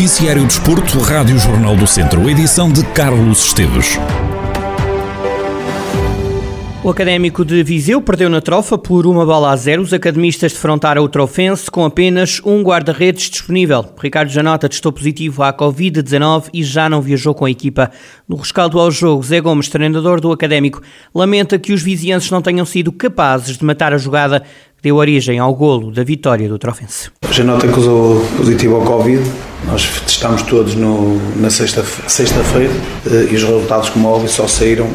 [0.00, 3.98] Noticiário Desporto, Rádio Jornal do Centro, edição de Carlos Esteves.
[6.82, 9.82] O Académico de Viseu perdeu na trofa por uma bola a zero.
[9.82, 13.84] Os academistas defrontaram o Trofense com apenas um guarda-redes disponível.
[14.00, 17.90] Ricardo Janota testou positivo à Covid-19 e já não viajou com a equipa.
[18.26, 20.80] No rescaldo ao jogo, Zé Gomes, treinador do Académico,
[21.14, 24.42] lamenta que os vizienses não tenham sido capazes de matar a jogada
[24.82, 27.10] deu origem ao golo da vitória do Trofense.
[27.30, 29.22] Janota acusou positivo ao Covid.
[29.66, 32.40] Nós testámos todos no, na sexta-feira sexta
[33.06, 34.88] eh, e os resultados, como óbvio, só saíram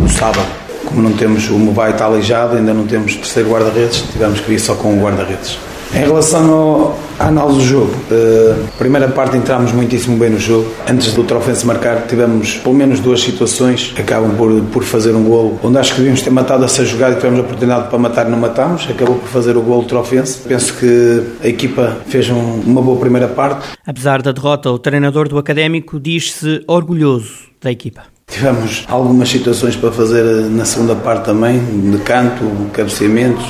[0.00, 0.46] no sábado
[0.84, 4.60] como não temos, o Mobile está aleijado, ainda não temos terceiro guarda-redes, tivemos que vir
[4.60, 5.58] só com o guarda-redes.
[5.92, 10.68] Em relação ao, à análise do jogo, uh, primeira parte entramos muitíssimo bem no jogo.
[10.88, 15.24] Antes do Trofense marcar, tivemos pelo menos duas situações que acabam por, por fazer um
[15.24, 18.28] golo, onde acho que devíamos ter matado essa jogada e tivemos a oportunidade para matar
[18.28, 18.86] não matámos.
[18.88, 20.38] Acabou por fazer o golo do Trofense.
[20.38, 23.66] Penso que a equipa fez um, uma boa primeira parte.
[23.86, 28.02] Apesar da derrota, o treinador do Académico diz-se orgulhoso da equipa.
[28.26, 33.44] Tivemos algumas situações para fazer na segunda parte também, de canto, cabeceamentos,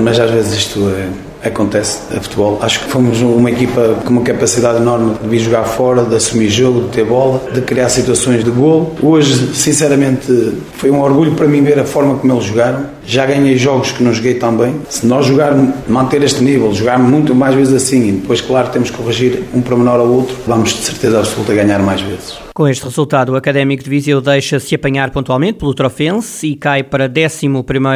[0.00, 1.08] mas às vezes isto é,
[1.42, 2.58] acontece a futebol.
[2.62, 6.48] Acho que fomos uma equipa com uma capacidade enorme de vir jogar fora, de assumir
[6.48, 8.94] jogo, de ter bola, de criar situações de gol.
[9.02, 12.99] Hoje, sinceramente, foi um orgulho para mim ver a forma como eles jogaram.
[13.10, 14.82] Já ganhei jogos que não joguei tão bem.
[14.88, 18.88] Se nós jogarmos, manter este nível, jogarmos muito mais vezes assim e depois, claro, temos
[18.88, 22.38] que corrigir um para menor ao outro, vamos de certeza absoluta ganhar mais vezes.
[22.54, 27.10] Com este resultado, o Académico de Viseu deixa-se apanhar pontualmente pelo Trofense e cai para
[27.10, 27.48] 11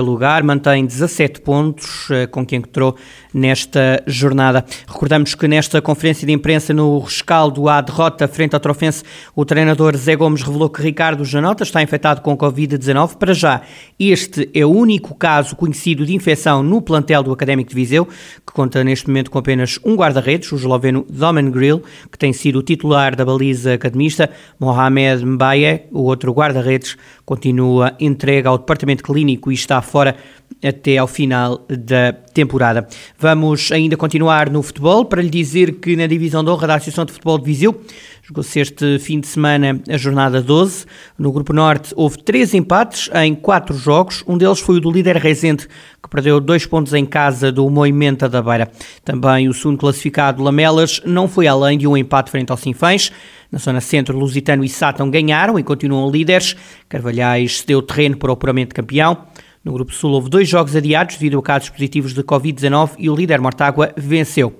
[0.00, 2.96] lugar, mantém 17 pontos, eh, com quem encontrou
[3.32, 4.64] nesta jornada.
[4.86, 9.04] Recordamos que nesta conferência de imprensa no rescaldo à derrota frente ao Trofense,
[9.36, 13.16] o treinador Zé Gomes revelou que Ricardo Janota está infectado com Covid-19.
[13.16, 13.60] Para já,
[13.96, 18.52] este é o único caso conhecido de infecção no plantel do Académico de Viseu, que
[18.52, 22.62] conta neste momento com apenas um guarda-redes, o esloveno Domen Grill, que tem sido o
[22.62, 24.30] titular da baliza academista.
[24.58, 30.16] Mohamed Mbaye, o outro guarda-redes, continua entregue ao departamento clínico e está fora
[30.62, 32.86] até ao final da temporada.
[33.18, 37.04] Vamos ainda continuar no futebol para lhe dizer que na divisão de honra da Associação
[37.04, 37.82] de Futebol de Viseu
[38.22, 40.86] jogou-se este fim de semana a jornada 12.
[41.18, 44.22] No Grupo Norte houve três empates em quatro jogos.
[44.24, 45.66] Um deles foi o do líder Rezende,
[46.00, 48.70] que perdeu dois pontos em casa do Moimenta da Beira.
[49.04, 53.10] Também o segundo classificado Lamelas não foi além de um empate frente ao Sinfãs.
[53.50, 56.54] Na zona centro, Lusitano e Sátão ganharam e continuam líderes.
[56.88, 59.26] Carvalhais cedeu terreno para o puramente campeão.
[59.68, 63.14] No Grupo Sul houve dois jogos adiados devido a casos positivos de Covid-19 e o
[63.14, 64.58] líder Mortágua venceu.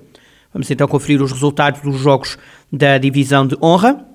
[0.53, 2.37] Vamos então conferir os resultados dos jogos
[2.71, 4.05] da divisão de honra.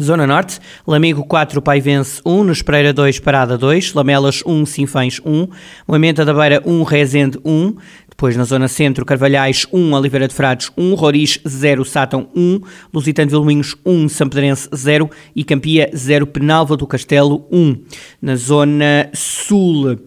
[0.00, 5.48] Zona Norte, Lamego 4, Paivense 1, Nos Pereira 2, Parada 2, Lamelas 1, Sinfãs 1,
[5.86, 7.76] Moimenta da Beira 1, Rezende 1,
[8.16, 12.60] depois, na zona centro, Carvalhais 1, Oliveira de Frades 1, Roriz 0, Sátão 1,
[12.90, 17.76] Lusitano de Vilminhos 1, Sampedrense 0 e Campia 0, Penalva do Castelo 1.
[18.22, 19.98] Na zona sul,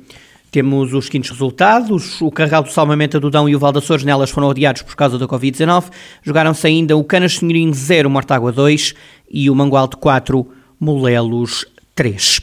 [0.49, 2.19] temos os seguintes resultados.
[2.19, 5.19] O Carral do Salmamenta do Dão e o Val Açores nelas foram odiados por causa
[5.19, 5.91] da Covid-19.
[6.23, 8.95] Jogaram-se ainda o Canas Senhorim 0, Mortágua 2
[9.29, 10.47] e o Mangualde 4,
[10.79, 12.41] Molelos 3.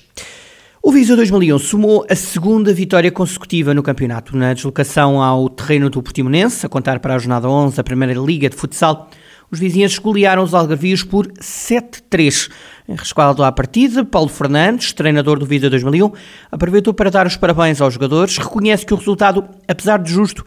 [0.87, 4.37] O Viseu 2001 somou a segunda vitória consecutiva no campeonato.
[4.37, 8.49] Na deslocação ao terreno do Portimonense, a contar para a jornada 11 da Primeira Liga
[8.49, 9.11] de Futsal,
[9.51, 12.51] os vizinhos golearam os algarvios por 7-3.
[12.89, 16.13] Em rescaldo à partida, Paulo Fernandes, treinador do Viseu 2001,
[16.53, 20.45] aproveitou para dar os parabéns aos jogadores, reconhece que o resultado, apesar de justo,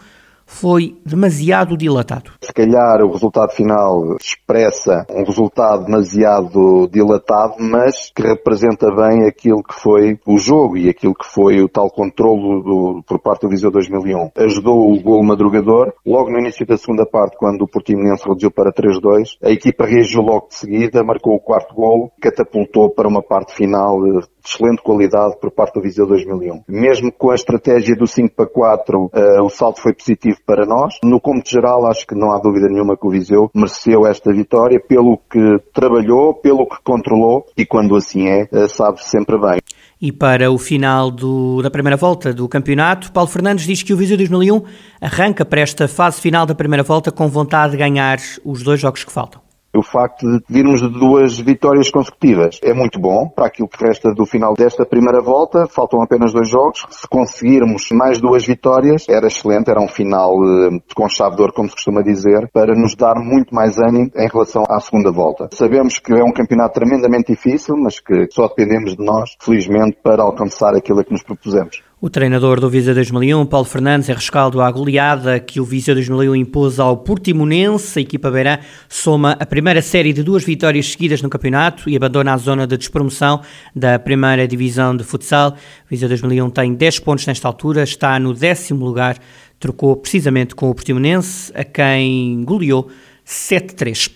[0.50, 2.32] foi demasiado dilatado.
[2.42, 9.62] Se calhar o resultado final expressa um resultado demasiado dilatado, mas que representa bem aquilo
[9.64, 13.50] que foi o jogo e aquilo que foi o tal controlo do, por parte do
[13.50, 14.32] Viseu 2001.
[14.36, 15.94] Ajudou o gol madrugador.
[16.04, 20.22] Logo no início da segunda parte, quando o Portimonense reduziu para 3-2, a equipa reagiu
[20.22, 25.38] logo de seguida, marcou o quarto gol, catapultou para uma parte final de excelente qualidade
[25.40, 26.64] por parte do Viseu 2001.
[26.68, 30.66] Mesmo com a estratégia do 5 para 4, uh, eh, o salto foi positivo para
[30.66, 30.96] nós.
[31.04, 34.80] No cômputo geral, acho que não há dúvida nenhuma que o Viseu mereceu esta vitória
[34.80, 39.60] pelo que trabalhou, pelo que controlou e quando assim é, uh, sabe sempre bem.
[40.02, 43.98] E para o final do, da primeira volta do campeonato, Paulo Fernandes diz que o
[43.98, 44.64] Viseu 2001
[45.02, 49.04] arranca para esta fase final da primeira volta com vontade de ganhar os dois jogos
[49.04, 49.49] que faltam.
[49.80, 54.14] O facto de virmos de duas vitórias consecutivas é muito bom para aquilo que resta
[54.14, 55.68] do final desta primeira volta.
[55.68, 56.86] Faltam apenas dois jogos.
[56.90, 59.72] Se conseguirmos mais duas vitórias, era excelente.
[59.72, 63.16] Era um final eh, com chave de ouro, como se costuma dizer, para nos dar
[63.24, 65.48] muito mais ânimo em relação à segunda volta.
[65.54, 70.24] Sabemos que é um campeonato tremendamente difícil, mas que só dependemos de nós, felizmente, para
[70.24, 71.82] alcançar aquilo a que nos propusemos.
[72.02, 76.34] O treinador do Visa 2001, Paulo Fernandes, é rescaldo à goleada que o Visa 2001
[76.34, 78.00] impôs ao Portimonense.
[78.00, 78.58] A equipa beirã
[78.88, 82.78] soma a primeira série de duas vitórias seguidas no campeonato e abandona a zona de
[82.78, 83.42] despromoção
[83.76, 85.50] da primeira divisão de futsal.
[85.52, 89.18] O Visa 2001 tem 10 pontos nesta altura, está no décimo lugar,
[89.60, 92.90] trocou precisamente com o Portimonense, a quem goleou
[93.28, 94.10] 7-3.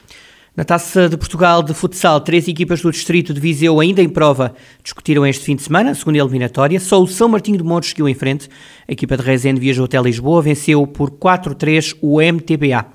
[0.56, 4.54] Na Taça de Portugal de futsal, três equipas do distrito de Viseu ainda em prova
[4.84, 6.80] discutiram este fim de semana a segunda eliminatória.
[6.80, 8.48] Só o São Martinho de Montes seguiu em frente.
[8.88, 12.86] A equipa de Rezende viajou até Lisboa, venceu por 4-3 o MTBA.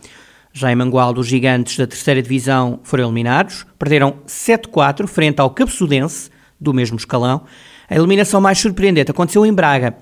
[0.53, 3.67] Já em Mangualdo, os gigantes da terceira divisão foram eliminados.
[3.77, 7.43] Perderam 7-4 frente ao Capsudense, do mesmo escalão.
[7.91, 9.97] A eliminação mais surpreendente aconteceu em Braga.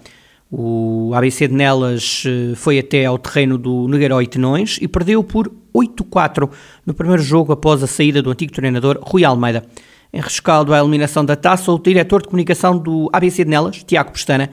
[0.50, 5.24] O ABC de Nelas eh, foi até ao terreno do Nogueiró e Tenões e perdeu
[5.24, 6.48] por 8-4
[6.84, 9.64] no primeiro jogo após a saída do antigo treinador Rui Almeida.
[10.12, 14.12] Em rescaldo à eliminação da taça, o diretor de comunicação do ABC de Nelas, Tiago
[14.12, 14.50] Pestana,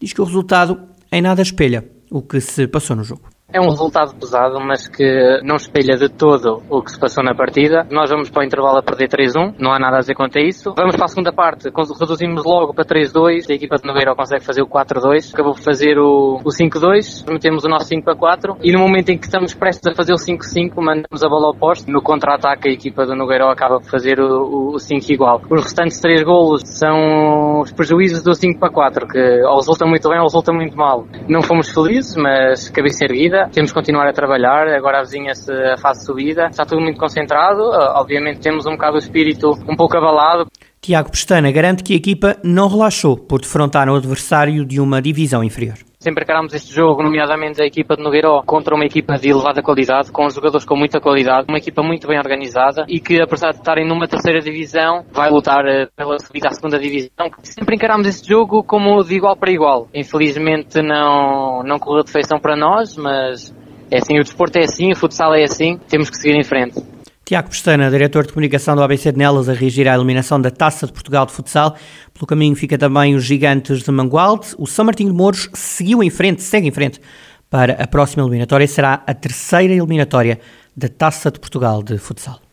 [0.00, 0.80] diz que o resultado
[1.12, 3.33] em nada espelha o que se passou no jogo.
[3.54, 7.36] É um resultado pesado, mas que não espelha de todo o que se passou na
[7.36, 7.86] partida.
[7.88, 10.42] Nós vamos para o intervalo a perder 3-1, não há nada a dizer quanto a
[10.42, 10.74] isso.
[10.76, 11.70] Vamos para a segunda parte,
[12.00, 16.00] reduzimos logo para 3-2, a equipa de Nogueira consegue fazer o 4-2, acabou por fazer
[16.00, 19.94] o, o 5-2, metemos o nosso 5-4 e no momento em que estamos prestes a
[19.94, 21.88] fazer o 5-5, mandamos a bola ao poste.
[21.88, 25.40] No contra-ataque a equipa do Nogueira acaba por fazer o, o 5 igual.
[25.48, 30.24] Os restantes 3 golos são os prejuízos do 5-4, que ou resulta muito bem ou
[30.24, 31.06] resulta muito mal.
[31.28, 36.00] Não fomos felizes, mas cabeça erguida temos que continuar a trabalhar, agora avizinha-se a fase
[36.00, 39.96] de subida, está tudo muito concentrado, ah, obviamente temos um bocado o espírito um pouco
[39.96, 40.46] abalado.
[40.80, 45.42] Tiago Pestana garante que a equipa não relaxou por defrontar um adversário de uma divisão
[45.42, 45.76] inferior.
[46.04, 50.12] Sempre encaramos este jogo, nomeadamente a equipa de Nogueiró, contra uma equipa de elevada qualidade,
[50.12, 53.88] com jogadores com muita qualidade, uma equipa muito bem organizada e que, apesar de estarem
[53.88, 57.30] numa terceira divisão, vai lutar eh, pela subida à segunda divisão.
[57.42, 59.88] Sempre encaramos este jogo como de igual para igual.
[59.94, 63.56] Infelizmente não, não correu de feição para nós, mas
[63.90, 66.93] é assim, o desporto é assim, o futsal é assim, temos que seguir em frente.
[67.24, 70.86] Tiago Pestana, diretor de comunicação do ABC de Nelas, a reagir à eliminação da Taça
[70.86, 71.74] de Portugal de Futsal.
[72.12, 74.48] Pelo caminho fica também os gigantes de Mangualde.
[74.58, 77.00] O São Martinho de Mouros seguiu em frente, segue em frente
[77.48, 78.68] para a próxima eliminatória.
[78.68, 80.38] Será a terceira eliminatória
[80.76, 82.43] da Taça de Portugal de Futsal.